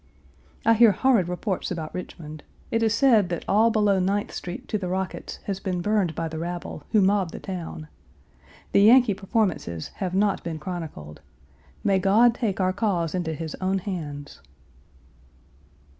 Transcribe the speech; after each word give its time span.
"I 0.65 0.73
hear 0.73 0.93
horrid 0.93 1.27
reports 1.29 1.69
about 1.69 1.93
Richmond. 1.93 2.41
It 2.71 2.81
is 2.81 2.91
said 2.91 3.29
that 3.29 3.45
all 3.47 3.69
below 3.69 3.99
Ninth 3.99 4.31
Street 4.33 4.67
to 4.69 4.79
the 4.79 4.87
Rocketts 4.87 5.37
has 5.43 5.59
been 5.59 5.79
burned 5.79 6.15
by 6.15 6.27
the 6.27 6.39
rabble, 6.39 6.81
who 6.91 7.01
mobbed 7.01 7.33
the 7.35 7.39
town. 7.39 7.87
The 8.71 8.81
Yankee 8.81 9.13
performances 9.13 9.89
have 9.97 10.15
not 10.15 10.43
been 10.43 10.57
chronicled. 10.57 11.21
May 11.83 11.99
God 11.99 12.33
take 12.33 12.59
our 12.59 12.73
cause 12.73 13.13
into 13.13 13.35
His 13.35 13.53
own 13.61 13.77
hands." 13.77 14.41